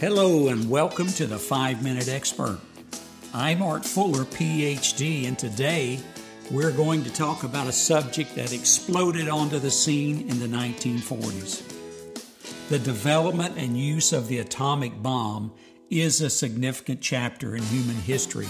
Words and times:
Hello, 0.00 0.48
and 0.48 0.68
welcome 0.68 1.06
to 1.06 1.24
the 1.24 1.38
5 1.38 1.84
Minute 1.84 2.08
Expert. 2.08 2.58
I'm 3.32 3.62
Art 3.62 3.84
Fuller, 3.84 4.24
PhD, 4.24 5.28
and 5.28 5.38
today 5.38 6.00
we're 6.50 6.72
going 6.72 7.04
to 7.04 7.12
talk 7.12 7.44
about 7.44 7.68
a 7.68 7.72
subject 7.72 8.34
that 8.34 8.52
exploded 8.52 9.28
onto 9.28 9.60
the 9.60 9.70
scene 9.70 10.28
in 10.28 10.40
the 10.40 10.48
1940s. 10.48 11.62
The 12.70 12.80
development 12.80 13.56
and 13.56 13.78
use 13.78 14.12
of 14.12 14.26
the 14.26 14.40
atomic 14.40 15.00
bomb 15.00 15.52
is 15.90 16.20
a 16.20 16.28
significant 16.28 17.00
chapter 17.00 17.54
in 17.54 17.62
human 17.62 17.96
history, 17.96 18.48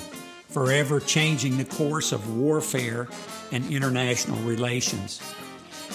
forever 0.49 0.99
changing 0.99 1.59
the 1.59 1.67
course 1.67 2.13
of 2.13 2.39
warfare 2.39 3.07
and 3.53 3.71
international 3.71 4.39
relations. 4.45 5.21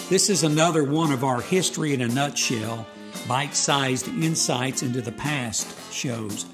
This 0.08 0.30
is 0.30 0.44
another 0.44 0.84
one 0.84 1.10
of 1.10 1.24
our 1.24 1.40
history 1.40 1.92
in 1.92 2.02
a 2.02 2.08
nutshell 2.08 2.86
bite 3.26 3.54
sized 3.54 4.08
insights 4.08 4.82
into 4.82 5.00
the 5.00 5.12
past 5.12 5.92
shows. 5.92 6.46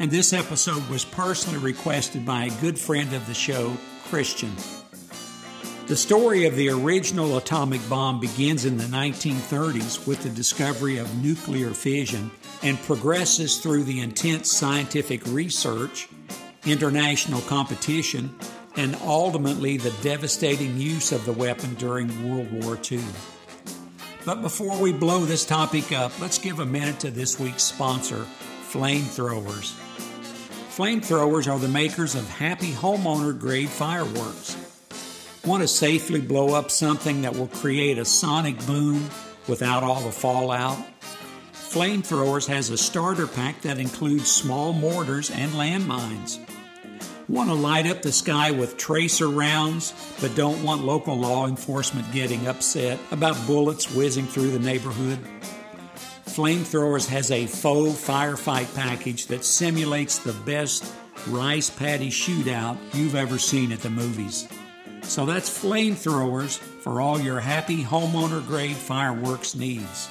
And 0.00 0.10
this 0.10 0.32
episode 0.32 0.88
was 0.88 1.04
personally 1.04 1.58
requested 1.58 2.24
by 2.26 2.44
a 2.44 2.60
good 2.60 2.78
friend 2.78 3.12
of 3.14 3.26
the 3.26 3.34
show, 3.34 3.76
Christian. 4.04 4.52
The 5.86 5.96
story 5.96 6.46
of 6.46 6.56
the 6.56 6.70
original 6.70 7.36
atomic 7.36 7.86
bomb 7.88 8.20
begins 8.20 8.64
in 8.64 8.78
the 8.78 8.84
1930s 8.84 10.06
with 10.06 10.22
the 10.22 10.30
discovery 10.30 10.98
of 10.98 11.22
nuclear 11.22 11.70
fission 11.70 12.30
and 12.62 12.80
progresses 12.82 13.58
through 13.58 13.84
the 13.84 14.00
intense 14.00 14.50
scientific 14.50 15.20
research, 15.26 16.08
international 16.64 17.40
competition, 17.42 18.34
and 18.76 18.96
ultimately 19.02 19.76
the 19.76 19.94
devastating 20.02 20.78
use 20.78 21.12
of 21.12 21.24
the 21.26 21.32
weapon 21.32 21.74
during 21.74 22.30
World 22.30 22.50
War 22.64 22.78
II. 22.90 23.02
But 24.24 24.40
before 24.40 24.80
we 24.80 24.92
blow 24.92 25.24
this 25.24 25.44
topic 25.44 25.90
up, 25.90 26.20
let's 26.20 26.38
give 26.38 26.60
a 26.60 26.66
minute 26.66 27.00
to 27.00 27.10
this 27.10 27.40
week's 27.40 27.64
sponsor, 27.64 28.24
Flamethrowers. 28.70 29.74
Flamethrowers 30.76 31.52
are 31.52 31.58
the 31.58 31.66
makers 31.68 32.14
of 32.14 32.28
happy 32.30 32.70
homeowner 32.70 33.36
grade 33.36 33.68
fireworks. 33.68 34.56
Want 35.44 35.62
to 35.62 35.68
safely 35.68 36.20
blow 36.20 36.54
up 36.54 36.70
something 36.70 37.22
that 37.22 37.34
will 37.34 37.48
create 37.48 37.98
a 37.98 38.04
sonic 38.04 38.64
boom 38.64 39.10
without 39.48 39.82
all 39.82 40.00
the 40.02 40.12
fallout? 40.12 40.78
Flamethrowers 41.52 42.46
has 42.46 42.70
a 42.70 42.78
starter 42.78 43.26
pack 43.26 43.62
that 43.62 43.78
includes 43.78 44.30
small 44.30 44.72
mortars 44.72 45.30
and 45.30 45.50
landmines. 45.52 46.38
Want 47.32 47.48
to 47.48 47.54
light 47.54 47.86
up 47.86 48.02
the 48.02 48.12
sky 48.12 48.50
with 48.50 48.76
tracer 48.76 49.26
rounds, 49.26 49.94
but 50.20 50.34
don't 50.34 50.62
want 50.62 50.84
local 50.84 51.16
law 51.16 51.46
enforcement 51.46 52.12
getting 52.12 52.46
upset 52.46 52.98
about 53.10 53.46
bullets 53.46 53.90
whizzing 53.90 54.26
through 54.26 54.50
the 54.50 54.58
neighborhood? 54.58 55.18
Flamethrowers 56.26 57.08
has 57.08 57.30
a 57.30 57.46
faux 57.46 57.98
firefight 58.06 58.74
package 58.74 59.28
that 59.28 59.46
simulates 59.46 60.18
the 60.18 60.34
best 60.44 60.92
rice 61.28 61.70
paddy 61.70 62.10
shootout 62.10 62.76
you've 62.92 63.14
ever 63.14 63.38
seen 63.38 63.72
at 63.72 63.80
the 63.80 63.88
movies. 63.88 64.46
So 65.00 65.24
that's 65.24 65.48
flamethrowers 65.48 66.58
for 66.58 67.00
all 67.00 67.18
your 67.18 67.40
happy 67.40 67.82
homeowner 67.82 68.46
grade 68.46 68.76
fireworks 68.76 69.54
needs. 69.54 70.10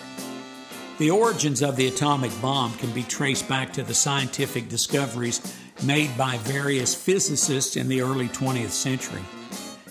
The 0.97 1.11
origins 1.11 1.61
of 1.61 1.75
the 1.75 1.87
atomic 1.87 2.31
bomb 2.41 2.73
can 2.79 2.91
be 2.93 3.03
traced 3.03 3.47
back 3.47 3.73
to 3.73 3.83
the 3.83 3.93
scientific 3.93 4.69
discoveries 4.69 5.39
made 5.83 6.15
by 6.17 6.37
various 6.37 6.95
physicists 6.95 7.75
in 7.75 7.87
the 7.87 8.01
early 8.01 8.27
20th 8.27 8.69
century. 8.69 9.21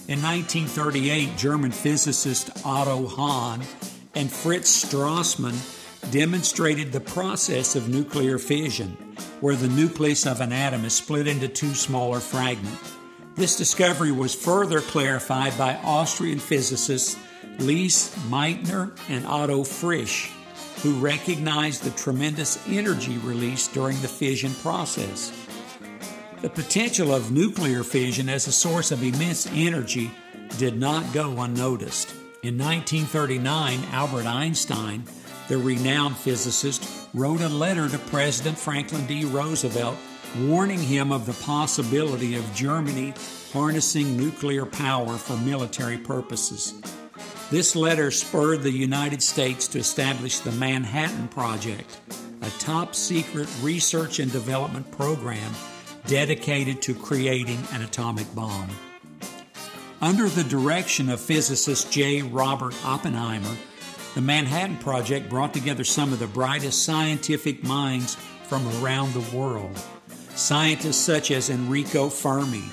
In 0.08 0.20
1938, 0.22 1.36
German 1.36 1.70
physicist 1.70 2.50
Otto 2.64 3.06
Hahn 3.06 3.62
and 4.14 4.30
Fritz 4.30 4.84
Strassmann 4.84 5.56
demonstrated 6.10 6.92
the 6.92 7.00
process 7.00 7.76
of 7.76 7.88
nuclear 7.88 8.38
fission, 8.38 8.90
where 9.40 9.54
the 9.54 9.68
nucleus 9.68 10.26
of 10.26 10.40
an 10.40 10.52
atom 10.52 10.84
is 10.84 10.94
split 10.94 11.26
into 11.26 11.48
two 11.48 11.74
smaller 11.74 12.20
fragments. 12.20 12.96
This 13.36 13.56
discovery 13.56 14.10
was 14.10 14.34
further 14.34 14.80
clarified 14.80 15.56
by 15.56 15.76
Austrian 15.76 16.38
physicists 16.38 17.16
Lise 17.58 18.14
Meitner 18.28 18.96
and 19.08 19.26
Otto 19.26 19.64
Frisch, 19.64 20.30
who 20.82 20.98
recognized 20.98 21.84
the 21.84 21.90
tremendous 21.90 22.58
energy 22.66 23.18
released 23.18 23.72
during 23.74 24.00
the 24.00 24.08
fission 24.08 24.54
process. 24.54 25.39
The 26.42 26.48
potential 26.48 27.14
of 27.14 27.30
nuclear 27.30 27.84
fission 27.84 28.30
as 28.30 28.46
a 28.46 28.52
source 28.52 28.92
of 28.92 29.02
immense 29.02 29.46
energy 29.52 30.10
did 30.56 30.80
not 30.80 31.12
go 31.12 31.38
unnoticed. 31.38 32.14
In 32.42 32.56
1939, 32.56 33.84
Albert 33.92 34.24
Einstein, 34.24 35.04
the 35.48 35.58
renowned 35.58 36.16
physicist, 36.16 36.82
wrote 37.12 37.42
a 37.42 37.48
letter 37.50 37.90
to 37.90 37.98
President 37.98 38.56
Franklin 38.56 39.04
D. 39.04 39.26
Roosevelt 39.26 39.98
warning 40.38 40.78
him 40.78 41.12
of 41.12 41.26
the 41.26 41.34
possibility 41.44 42.36
of 42.36 42.54
Germany 42.54 43.12
harnessing 43.52 44.16
nuclear 44.16 44.64
power 44.64 45.18
for 45.18 45.36
military 45.36 45.98
purposes. 45.98 46.80
This 47.50 47.76
letter 47.76 48.10
spurred 48.10 48.62
the 48.62 48.70
United 48.70 49.22
States 49.22 49.68
to 49.68 49.78
establish 49.78 50.38
the 50.38 50.52
Manhattan 50.52 51.28
Project, 51.28 51.98
a 52.40 52.48
top 52.58 52.94
secret 52.94 53.48
research 53.60 54.20
and 54.20 54.32
development 54.32 54.90
program 54.90 55.52
dedicated 56.10 56.82
to 56.82 56.92
creating 56.92 57.62
an 57.72 57.82
atomic 57.82 58.26
bomb. 58.34 58.68
Under 60.00 60.28
the 60.28 60.42
direction 60.42 61.08
of 61.08 61.20
physicist 61.20 61.92
J. 61.92 62.20
Robert 62.22 62.74
Oppenheimer, 62.84 63.56
the 64.16 64.20
Manhattan 64.20 64.76
Project 64.78 65.30
brought 65.30 65.54
together 65.54 65.84
some 65.84 66.12
of 66.12 66.18
the 66.18 66.26
brightest 66.26 66.84
scientific 66.84 67.62
minds 67.62 68.16
from 68.48 68.66
around 68.82 69.14
the 69.14 69.36
world. 69.36 69.70
Scientists 70.34 70.96
such 70.96 71.30
as 71.30 71.48
Enrico 71.48 72.08
Fermi, 72.08 72.64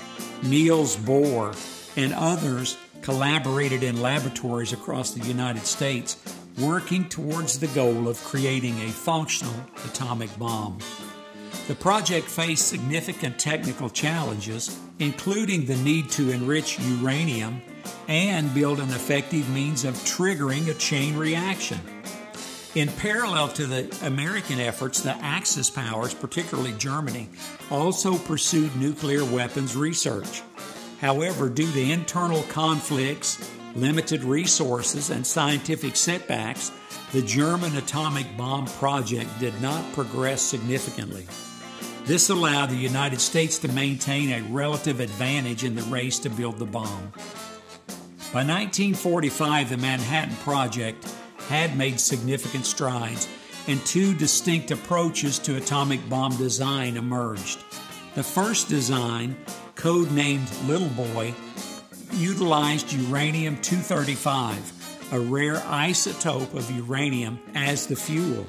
Niels 0.42 0.96
Bohr, 0.96 1.54
and 1.96 2.12
others 2.14 2.76
collaborated 3.02 3.84
in 3.84 4.02
laboratories 4.02 4.72
across 4.72 5.12
the 5.12 5.24
United 5.24 5.64
States, 5.64 6.16
working 6.58 7.08
towards 7.08 7.60
the 7.60 7.68
goal 7.68 8.08
of 8.08 8.18
creating 8.24 8.76
a 8.80 8.88
functional 8.88 9.54
atomic 9.84 10.36
bomb. 10.40 10.80
The 11.68 11.74
project 11.74 12.26
faced 12.28 12.66
significant 12.66 13.38
technical 13.38 13.90
challenges, 13.90 14.80
including 15.00 15.66
the 15.66 15.76
need 15.76 16.10
to 16.12 16.30
enrich 16.30 16.78
uranium 16.78 17.60
and 18.08 18.54
build 18.54 18.80
an 18.80 18.88
effective 18.88 19.46
means 19.50 19.84
of 19.84 19.92
triggering 19.96 20.70
a 20.70 20.74
chain 20.74 21.14
reaction. 21.14 21.78
In 22.74 22.88
parallel 22.88 23.48
to 23.48 23.66
the 23.66 23.98
American 24.02 24.60
efforts, 24.60 25.02
the 25.02 25.14
Axis 25.16 25.68
powers, 25.68 26.14
particularly 26.14 26.72
Germany, 26.78 27.28
also 27.70 28.16
pursued 28.16 28.74
nuclear 28.76 29.22
weapons 29.22 29.76
research. 29.76 30.42
However, 31.02 31.50
due 31.50 31.70
to 31.70 31.92
internal 31.92 32.44
conflicts, 32.44 33.46
limited 33.74 34.24
resources, 34.24 35.10
and 35.10 35.26
scientific 35.26 35.96
setbacks, 35.96 36.72
the 37.12 37.20
German 37.20 37.76
atomic 37.76 38.38
bomb 38.38 38.64
project 38.64 39.28
did 39.38 39.60
not 39.60 39.92
progress 39.92 40.40
significantly. 40.40 41.26
This 42.08 42.30
allowed 42.30 42.70
the 42.70 42.76
United 42.76 43.20
States 43.20 43.58
to 43.58 43.68
maintain 43.68 44.30
a 44.30 44.42
relative 44.50 44.98
advantage 44.98 45.62
in 45.62 45.74
the 45.74 45.82
race 45.82 46.18
to 46.20 46.30
build 46.30 46.58
the 46.58 46.64
bomb. 46.64 47.12
By 48.32 48.44
1945, 48.46 49.68
the 49.68 49.76
Manhattan 49.76 50.34
Project 50.36 51.06
had 51.48 51.76
made 51.76 52.00
significant 52.00 52.64
strides, 52.64 53.28
and 53.66 53.78
two 53.84 54.14
distinct 54.14 54.70
approaches 54.70 55.38
to 55.40 55.56
atomic 55.56 56.08
bomb 56.08 56.34
design 56.38 56.96
emerged. 56.96 57.58
The 58.14 58.22
first 58.22 58.70
design, 58.70 59.36
codenamed 59.74 60.66
Little 60.66 60.88
Boy, 60.88 61.34
utilized 62.14 62.90
uranium 62.90 63.60
235, 63.60 65.12
a 65.12 65.20
rare 65.20 65.56
isotope 65.56 66.54
of 66.54 66.70
uranium, 66.70 67.38
as 67.54 67.86
the 67.86 67.96
fuel. 67.96 68.46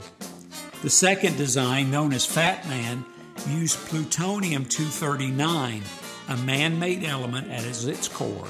The 0.81 0.89
second 0.89 1.36
design, 1.36 1.92
known 1.92 2.13
as 2.13 2.25
Fat 2.25 2.66
Man, 2.69 3.04
used 3.47 3.77
plutonium 3.88 4.65
239, 4.65 5.81
a 6.30 6.38
man 6.38 6.80
made 6.80 7.03
element 7.03 7.50
at 7.50 7.63
its 7.65 8.07
core. 8.07 8.47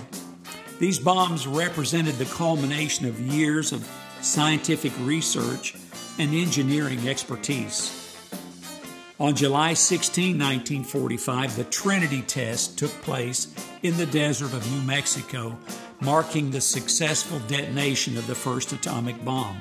These 0.80 1.00
bombs 1.00 1.46
represented 1.46 2.16
the 2.16 2.26
culmination 2.26 3.06
of 3.06 3.20
years 3.20 3.72
of 3.72 3.90
scientific 4.22 4.94
research 5.00 5.76
and 6.18 6.34
engineering 6.34 7.08
expertise. 7.08 7.96
On 9.20 9.36
July 9.36 9.74
16, 9.74 10.38
1945, 10.38 11.58
the 11.58 11.66
Trinity 11.66 12.22
test 12.22 12.78
took 12.78 12.92
place 13.02 13.54
in 13.84 13.98
the 13.98 14.06
desert 14.06 14.54
of 14.54 14.72
New 14.72 14.82
Mexico, 14.84 15.58
marking 16.00 16.52
the 16.52 16.62
successful 16.62 17.40
detonation 17.48 18.18
of 18.18 18.28
the 18.28 18.36
first 18.36 18.72
atomic 18.72 19.24
bomb. 19.26 19.58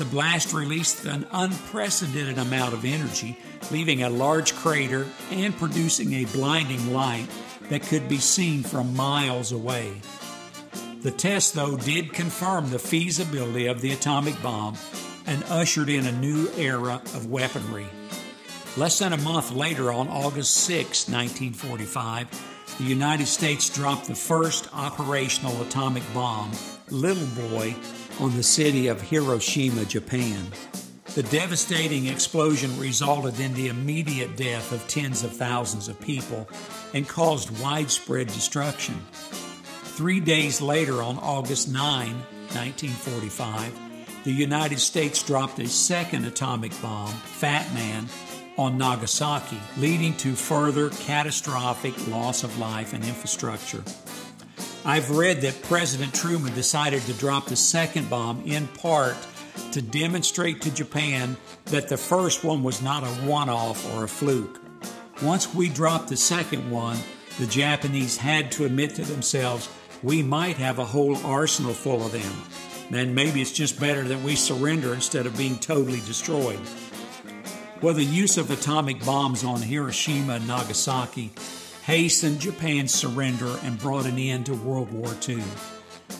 The 0.00 0.06
blast 0.06 0.54
released 0.54 1.04
an 1.04 1.26
unprecedented 1.30 2.38
amount 2.38 2.72
of 2.72 2.86
energy, 2.86 3.36
leaving 3.70 4.02
a 4.02 4.08
large 4.08 4.54
crater 4.54 5.06
and 5.30 5.54
producing 5.54 6.14
a 6.14 6.24
blinding 6.24 6.94
light 6.94 7.26
that 7.68 7.82
could 7.82 8.08
be 8.08 8.16
seen 8.16 8.62
from 8.62 8.96
miles 8.96 9.52
away. 9.52 9.92
The 11.02 11.10
test, 11.10 11.52
though, 11.52 11.76
did 11.76 12.14
confirm 12.14 12.70
the 12.70 12.78
feasibility 12.78 13.66
of 13.66 13.82
the 13.82 13.92
atomic 13.92 14.42
bomb 14.42 14.78
and 15.26 15.44
ushered 15.50 15.90
in 15.90 16.06
a 16.06 16.18
new 16.18 16.48
era 16.56 17.02
of 17.14 17.26
weaponry. 17.26 17.86
Less 18.78 19.00
than 19.00 19.12
a 19.12 19.18
month 19.18 19.52
later, 19.52 19.92
on 19.92 20.08
August 20.08 20.54
6, 20.64 21.10
1945, 21.10 22.76
the 22.78 22.84
United 22.84 23.26
States 23.26 23.68
dropped 23.68 24.06
the 24.06 24.14
first 24.14 24.66
operational 24.72 25.60
atomic 25.60 26.04
bomb, 26.14 26.52
Little 26.88 27.26
Boy, 27.50 27.76
on 28.20 28.36
the 28.36 28.42
city 28.42 28.88
of 28.88 29.00
Hiroshima, 29.00 29.86
Japan. 29.86 30.46
The 31.14 31.22
devastating 31.22 32.06
explosion 32.06 32.78
resulted 32.78 33.40
in 33.40 33.54
the 33.54 33.68
immediate 33.68 34.36
death 34.36 34.72
of 34.72 34.86
tens 34.86 35.24
of 35.24 35.34
thousands 35.34 35.88
of 35.88 35.98
people 36.00 36.46
and 36.92 37.08
caused 37.08 37.58
widespread 37.60 38.26
destruction. 38.26 38.94
Three 39.82 40.20
days 40.20 40.60
later, 40.60 41.02
on 41.02 41.18
August 41.18 41.72
9, 41.72 42.14
1945, 42.52 44.24
the 44.24 44.32
United 44.32 44.80
States 44.80 45.22
dropped 45.22 45.58
a 45.58 45.66
second 45.66 46.26
atomic 46.26 46.72
bomb, 46.82 47.12
Fat 47.12 47.72
Man, 47.72 48.06
on 48.58 48.76
Nagasaki, 48.76 49.58
leading 49.78 50.14
to 50.18 50.34
further 50.34 50.90
catastrophic 50.90 51.94
loss 52.08 52.44
of 52.44 52.58
life 52.58 52.92
and 52.92 53.02
infrastructure. 53.02 53.82
I've 54.84 55.10
read 55.10 55.42
that 55.42 55.60
President 55.62 56.14
Truman 56.14 56.54
decided 56.54 57.02
to 57.02 57.12
drop 57.12 57.46
the 57.46 57.56
second 57.56 58.08
bomb 58.08 58.42
in 58.46 58.66
part 58.68 59.16
to 59.72 59.82
demonstrate 59.82 60.62
to 60.62 60.74
Japan 60.74 61.36
that 61.66 61.88
the 61.88 61.98
first 61.98 62.44
one 62.44 62.62
was 62.62 62.80
not 62.80 63.02
a 63.02 63.10
one 63.28 63.50
off 63.50 63.84
or 63.94 64.04
a 64.04 64.08
fluke. 64.08 64.58
Once 65.22 65.54
we 65.54 65.68
dropped 65.68 66.08
the 66.08 66.16
second 66.16 66.70
one, 66.70 66.96
the 67.38 67.46
Japanese 67.46 68.16
had 68.16 68.50
to 68.52 68.64
admit 68.64 68.94
to 68.94 69.02
themselves 69.02 69.68
we 70.02 70.22
might 70.22 70.56
have 70.56 70.78
a 70.78 70.84
whole 70.84 71.16
arsenal 71.26 71.74
full 71.74 72.06
of 72.06 72.12
them. 72.12 72.42
Then 72.90 73.14
maybe 73.14 73.42
it's 73.42 73.52
just 73.52 73.78
better 73.78 74.02
that 74.02 74.22
we 74.22 74.34
surrender 74.34 74.94
instead 74.94 75.26
of 75.26 75.36
being 75.36 75.58
totally 75.58 76.00
destroyed. 76.00 76.60
Well, 77.82 77.94
the 77.94 78.02
use 78.02 78.38
of 78.38 78.50
atomic 78.50 79.04
bombs 79.04 79.44
on 79.44 79.60
Hiroshima 79.60 80.34
and 80.34 80.48
Nagasaki 80.48 81.32
hastened 81.90 82.38
Japan's 82.38 82.94
surrender 82.94 83.58
and 83.64 83.76
brought 83.76 84.06
an 84.06 84.16
end 84.16 84.46
to 84.46 84.54
World 84.54 84.92
War 84.92 85.12
II. 85.28 85.42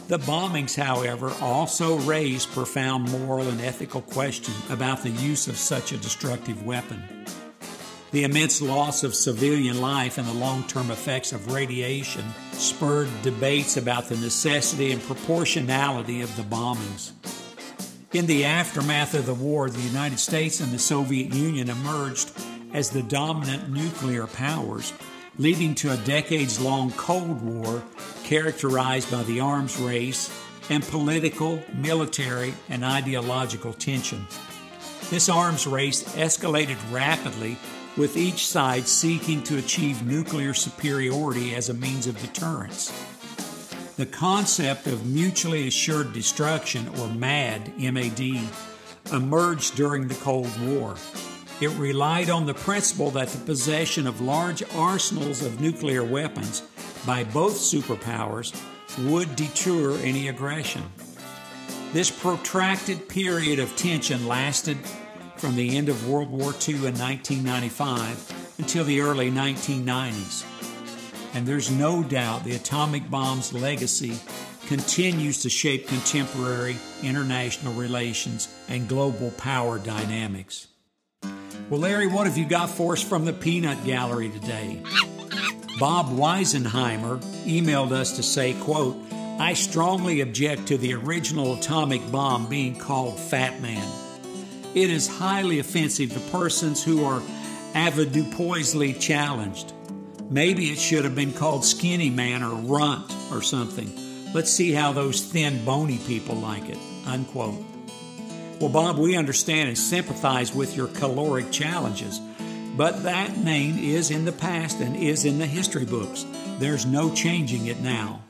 The 0.09 0.19
bombings, 0.19 0.75
however, 0.75 1.33
also 1.41 1.97
raised 1.99 2.51
profound 2.51 3.09
moral 3.13 3.47
and 3.47 3.61
ethical 3.61 4.03
questions 4.03 4.69
about 4.69 5.05
the 5.05 5.11
use 5.11 5.47
of 5.47 5.57
such 5.57 5.93
a 5.93 5.97
destructive 5.97 6.67
weapon. 6.67 7.25
The 8.11 8.25
immense 8.25 8.61
loss 8.61 9.05
of 9.05 9.15
civilian 9.15 9.81
life 9.81 10.19
and 10.19 10.27
the 10.27 10.35
long 10.35 10.65
term 10.65 10.91
effects 10.91 11.33
of 11.33 11.53
radiation 11.53 12.25
spurred 12.51 13.09
debates 13.23 13.77
about 13.77 14.09
the 14.09 14.17
necessity 14.17 14.91
and 14.91 15.01
proportionality 15.01 16.21
of 16.21 16.35
the 16.35 16.43
bombings. 16.43 17.13
In 18.13 18.27
the 18.27 18.45
aftermath 18.45 19.15
of 19.15 19.27
the 19.27 19.35
war, 19.35 19.71
the 19.71 19.79
United 19.79 20.19
States 20.19 20.59
and 20.59 20.73
the 20.73 20.81
Soviet 20.81 21.33
Union 21.33 21.71
emerged 21.71 22.33
as 22.75 22.91
the 22.91 23.05
dominant 23.05 23.71
nuclear 23.71 24.27
powers, 24.27 24.93
leading 25.41 25.75
to 25.75 25.91
a 25.91 25.97
decades 25.97 26.61
long 26.61 26.91
Cold 26.93 27.41
War 27.41 27.83
characterized 28.25 29.11
by 29.11 29.23
the 29.23 29.41
arms 29.41 29.81
race 29.81 30.31
and 30.69 30.85
political, 30.85 31.63
military, 31.73 32.53
and 32.69 32.85
ideological 32.85 33.73
tension. 33.73 34.27
This 35.09 35.31
arms 35.31 35.67
race 35.67 36.05
escalated 36.15 36.77
rapidly, 36.93 37.57
with 37.97 38.19
each 38.19 38.47
side 38.47 38.87
seeking 38.87 39.43
to 39.45 39.57
achieve 39.57 40.07
nuclear 40.07 40.53
superiority 40.53 41.55
as 41.55 41.71
a 41.71 41.75
means 41.75 42.07
of 42.07 42.21
deterrence. 42.21 42.93
The 43.97 44.05
concept 44.05 44.87
of 44.89 45.07
mutually 45.07 45.67
assured 45.67 46.13
destruction, 46.13 46.87
or 46.99 47.09
MAD, 47.09 47.79
MAD, 47.79 48.43
emerged 49.11 49.75
during 49.75 50.07
the 50.07 50.15
Cold 50.17 50.51
War. 50.69 50.97
It 51.61 51.71
relied 51.77 52.31
on 52.31 52.47
the 52.47 52.55
principle 52.55 53.11
that 53.11 53.29
the 53.29 53.45
possession 53.45 54.07
of 54.07 54.23
large 54.23 54.63
arsenals 54.75 55.43
of 55.43 55.61
nuclear 55.61 56.03
weapons 56.03 56.63
by 57.07 57.25
both 57.25 57.55
superpowers 57.55 58.59
would 59.11 59.37
deter 59.37 59.97
any 59.99 60.29
aggression. 60.29 60.83
This 61.93 62.11
protracted 62.11 63.09
period 63.11 63.59
of 63.59 63.77
tension 63.77 64.27
lasted 64.27 64.79
from 65.37 65.55
the 65.55 65.77
end 65.77 65.91
of 65.91 66.09
World 66.09 66.31
War 66.31 66.55
II 66.67 66.77
in 66.77 66.97
1995 66.97 68.55
until 68.59 68.85
the 68.85 69.03
early 69.03 69.31
1990s. 69.31 70.47
And 71.35 71.47
there's 71.47 71.71
no 71.71 72.03
doubt 72.03 72.45
the 72.45 72.57
atomic 72.57 73.11
bomb's 73.11 73.53
legacy 73.53 74.19
continues 74.67 75.43
to 75.43 75.51
shape 75.51 75.89
contemporary 75.89 76.77
international 77.03 77.75
relations 77.75 78.49
and 78.69 78.89
global 78.89 79.31
power 79.33 79.79
dynamics. 79.79 80.70
Well, 81.69 81.81
Larry, 81.81 82.07
what 82.07 82.27
have 82.27 82.37
you 82.37 82.47
got 82.47 82.71
for 82.71 82.95
us 82.95 83.03
from 83.03 83.25
the 83.25 83.33
Peanut 83.33 83.85
Gallery 83.85 84.29
today? 84.29 84.83
Bob 85.79 86.09
Weisenheimer 86.09 87.21
emailed 87.45 87.93
us 87.93 88.17
to 88.17 88.23
say, 88.23 88.55
quote, 88.61 88.97
I 89.13 89.55
strongly 89.55 90.21
object 90.21 90.67
to 90.67 90.77
the 90.77 90.95
original 90.95 91.55
atomic 91.55 92.11
bomb 92.13 92.49
being 92.49 92.77
called 92.79 93.19
Fat 93.19 93.61
Man. 93.63 93.89
It 94.75 94.91
is 94.91 95.09
highly 95.09 95.59
offensive 95.59 96.13
to 96.13 96.21
persons 96.31 96.85
who 96.85 97.05
are 97.05 97.23
avoirdupoisly 97.75 99.01
challenged. 99.01 99.73
Maybe 100.29 100.67
it 100.67 100.79
should 100.79 101.05
have 101.05 101.15
been 101.15 101.33
called 101.33 101.65
Skinny 101.65 102.11
Man 102.11 102.43
or 102.43 102.55
Runt 102.55 103.11
or 103.33 103.43
something. 103.43 103.91
Let's 104.33 104.51
see 104.51 104.73
how 104.73 104.93
those 104.93 105.23
thin, 105.23 105.65
bony 105.65 105.99
people 106.07 106.37
like 106.37 106.69
it. 106.69 106.79
Unquote. 107.07 107.65
Well, 108.61 108.69
Bob, 108.69 108.99
we 108.99 109.17
understand 109.17 109.69
and 109.71 109.79
sympathize 109.79 110.55
with 110.55 110.77
your 110.77 110.89
caloric 110.89 111.51
challenges, 111.51 112.21
but 112.77 113.05
that 113.05 113.39
name 113.39 113.79
is 113.79 114.11
in 114.11 114.27
the 114.27 114.33
past 114.33 114.81
and 114.81 114.95
is 114.95 115.25
in 115.25 115.39
the 115.39 115.47
history 115.47 115.87
books. 115.87 116.27
There's 116.59 116.85
no 116.85 117.11
changing 117.15 117.69
it 117.69 117.81
now. 117.81 118.21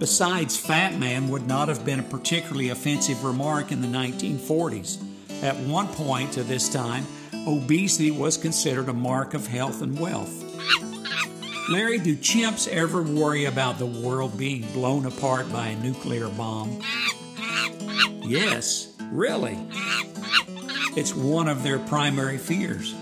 Besides, 0.00 0.56
Fat 0.56 0.98
Man 0.98 1.28
would 1.28 1.46
not 1.46 1.68
have 1.68 1.84
been 1.84 2.00
a 2.00 2.02
particularly 2.02 2.70
offensive 2.70 3.22
remark 3.22 3.70
in 3.70 3.80
the 3.80 3.86
1940s. 3.86 5.00
At 5.44 5.56
one 5.56 5.86
point 5.86 6.32
to 6.32 6.42
this 6.42 6.68
time, 6.68 7.06
obesity 7.46 8.10
was 8.10 8.36
considered 8.36 8.88
a 8.88 8.92
mark 8.92 9.34
of 9.34 9.46
health 9.46 9.82
and 9.82 9.96
wealth. 10.00 10.42
Larry, 11.70 11.98
do 11.98 12.16
chimps 12.16 12.66
ever 12.66 13.02
worry 13.02 13.44
about 13.44 13.78
the 13.78 13.86
world 13.86 14.36
being 14.36 14.62
blown 14.72 15.06
apart 15.06 15.52
by 15.52 15.68
a 15.68 15.78
nuclear 15.78 16.28
bomb? 16.28 16.80
Yes, 18.24 18.95
Really? 19.10 19.58
It's 20.96 21.14
one 21.14 21.48
of 21.48 21.62
their 21.62 21.78
primary 21.78 22.38
fears. 22.38 22.94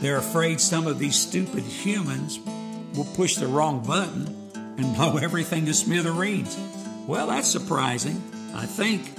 They're 0.00 0.16
afraid 0.16 0.60
some 0.60 0.86
of 0.86 0.98
these 0.98 1.16
stupid 1.16 1.62
humans 1.62 2.38
will 2.94 3.04
push 3.14 3.36
the 3.36 3.46
wrong 3.46 3.84
button 3.84 4.26
and 4.54 4.94
blow 4.96 5.18
everything 5.18 5.66
to 5.66 5.74
smithereens. 5.74 6.56
Well, 7.06 7.26
that's 7.28 7.48
surprising, 7.48 8.22
I 8.54 8.66
think. 8.66 9.12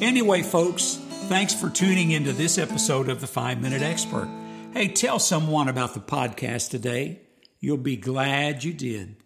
Anyway, 0.00 0.42
folks, 0.42 0.94
thanks 1.28 1.54
for 1.54 1.68
tuning 1.68 2.10
into 2.12 2.32
this 2.32 2.56
episode 2.56 3.08
of 3.08 3.20
the 3.20 3.26
5 3.26 3.60
Minute 3.60 3.82
Expert. 3.82 4.28
Hey, 4.72 4.88
tell 4.88 5.18
someone 5.18 5.68
about 5.68 5.94
the 5.94 6.00
podcast 6.00 6.70
today. 6.70 7.20
You'll 7.58 7.76
be 7.76 7.96
glad 7.96 8.64
you 8.64 8.72
did. 8.72 9.16